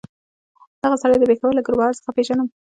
[0.83, 2.47] دغه سړی د پېښور له ګلبهار څخه پېژنم.